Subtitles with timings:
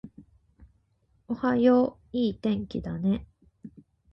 [1.27, 3.27] おはよう、いい天気だね